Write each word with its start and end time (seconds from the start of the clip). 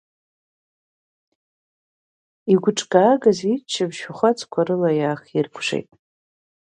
Игәҿкаагаз 2.51 3.39
иччаԥшь 3.53 3.99
шәахәацқәа 4.01 4.61
рыла 4.67 4.91
иаахиркәшеит. 4.99 5.89